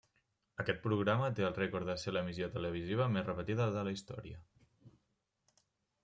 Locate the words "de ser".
1.89-2.13